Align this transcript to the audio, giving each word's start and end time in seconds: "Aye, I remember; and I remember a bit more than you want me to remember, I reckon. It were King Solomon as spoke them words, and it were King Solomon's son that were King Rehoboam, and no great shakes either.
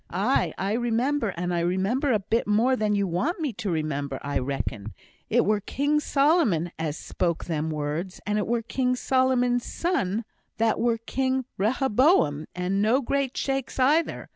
"Aye, 0.09 0.51
I 0.57 0.73
remember; 0.73 1.29
and 1.37 1.53
I 1.53 1.59
remember 1.59 2.11
a 2.11 2.17
bit 2.17 2.47
more 2.47 2.75
than 2.75 2.95
you 2.95 3.05
want 3.05 3.39
me 3.39 3.53
to 3.53 3.69
remember, 3.69 4.17
I 4.23 4.39
reckon. 4.39 4.95
It 5.29 5.45
were 5.45 5.59
King 5.59 5.99
Solomon 5.99 6.71
as 6.79 6.97
spoke 6.97 7.45
them 7.45 7.69
words, 7.69 8.19
and 8.25 8.39
it 8.39 8.47
were 8.47 8.63
King 8.63 8.95
Solomon's 8.95 9.63
son 9.63 10.25
that 10.57 10.79
were 10.79 10.97
King 10.97 11.45
Rehoboam, 11.55 12.47
and 12.55 12.81
no 12.81 12.99
great 13.01 13.37
shakes 13.37 13.77
either. 13.77 14.27